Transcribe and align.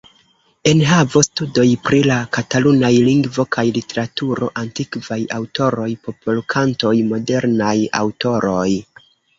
Enhavo: 0.69 1.21
Studoj 1.27 1.65
pri 1.87 1.99
la 2.13 2.17
katalunaj 2.39 2.91
lingvo 3.09 3.47
kaj 3.57 3.67
literaturo; 3.77 4.51
Antikvaj 4.65 5.21
aŭtoroj; 5.39 5.89
Popolkantoj; 6.09 6.97
Modernaj 7.15 7.75
aŭtoroj. 8.05 8.69